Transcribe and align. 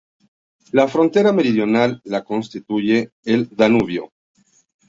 La 0.71 0.87
frontera 0.87 1.31
meridional 1.31 2.01
la 2.05 2.23
constituye 2.23 3.11
el 3.23 3.47
Danubio. 3.55 4.11